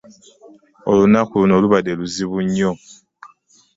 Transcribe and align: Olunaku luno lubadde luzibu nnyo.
Olunaku 0.89 1.33
luno 1.39 1.55
lubadde 1.63 1.91
luzibu 1.99 2.37
nnyo. 2.45 2.71